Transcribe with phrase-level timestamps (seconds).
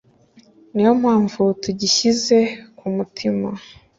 [0.73, 2.37] niyo mpamvu tugishyize
[2.77, 3.49] ku mutima